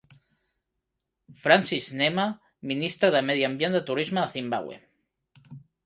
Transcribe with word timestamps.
Francis 1.43 1.91
Nhema, 2.01 2.27
ministre 2.73 3.13
de 3.17 3.25
Medi 3.29 3.47
Ambient 3.53 3.81
i 3.83 3.87
Turisme 3.93 4.25
de 4.27 4.37
Zimbabwe. 4.41 4.85